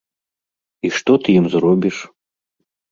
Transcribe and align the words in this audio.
І 0.87 0.91
што 0.97 1.11
ты 1.27 1.39
ім 1.43 1.51
зробіш? 1.59 1.95